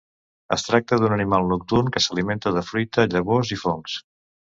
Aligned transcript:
Es 0.55 0.63
tracta 0.67 0.97
d'un 1.01 1.11
animal 1.17 1.45
nocturn 1.51 1.91
que 1.97 2.03
s'alimenta 2.05 2.53
de 2.55 2.63
fruita, 2.71 3.05
llavors 3.13 3.53
i 3.57 3.59
fongs. 3.67 3.99